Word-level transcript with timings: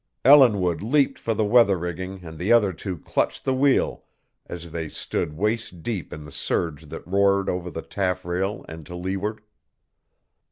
Ellinwood 0.25 0.81
leaped 0.81 1.19
for 1.19 1.35
the 1.35 1.45
weather 1.45 1.77
rigging 1.77 2.25
and 2.25 2.39
the 2.39 2.51
other 2.51 2.73
two 2.73 2.97
clutched 2.97 3.43
the 3.45 3.53
wheel 3.53 4.03
as 4.47 4.71
they 4.71 4.89
stood 4.89 5.33
waist 5.33 5.83
deep 5.83 6.11
in 6.11 6.25
the 6.25 6.31
surge 6.31 6.87
that 6.87 7.05
roared 7.05 7.47
over 7.47 7.69
the 7.69 7.83
taffrail 7.83 8.65
and 8.67 8.83
to 8.87 8.95
leeward. 8.95 9.41